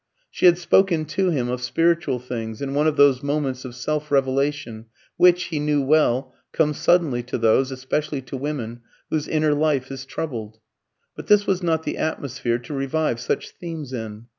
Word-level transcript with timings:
She 0.31 0.47
had 0.47 0.57
spoken 0.57 1.05
to 1.05 1.29
him 1.29 1.47
of 1.47 1.61
spiritual 1.61 2.17
things, 2.17 2.59
in 2.59 2.73
one 2.73 2.87
of 2.87 2.97
those 2.97 3.21
moments 3.21 3.65
of 3.65 3.75
self 3.75 4.09
revelation 4.11 4.87
which, 5.15 5.43
he 5.43 5.59
knew 5.59 5.83
well, 5.83 6.33
come 6.53 6.73
suddenly 6.73 7.21
to 7.21 7.37
those 7.37 7.69
especially 7.71 8.23
to 8.23 8.35
women 8.35 8.81
whose 9.11 9.27
inner 9.27 9.53
life 9.53 9.91
is 9.91 10.05
troubled. 10.07 10.57
But 11.15 11.27
this 11.27 11.45
was 11.45 11.61
not 11.61 11.83
the 11.83 11.99
atmosphere 11.99 12.57
to 12.57 12.73
revive 12.73 13.19
such 13.19 13.51
themes 13.51 13.93
in. 13.93 14.25